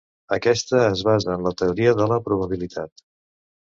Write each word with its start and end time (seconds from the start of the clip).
Aquesta 0.35 0.79
es 0.93 1.03
basa 1.09 1.35
en 1.35 1.45
la 1.49 1.53
teoria 1.61 1.93
de 2.03 2.09
la 2.15 2.21
probabilitat. 2.31 3.09